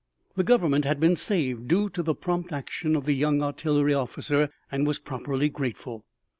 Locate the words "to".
1.91-2.01